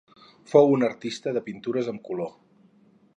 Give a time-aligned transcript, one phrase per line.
[0.53, 2.33] Fou un artista de pintures amb color.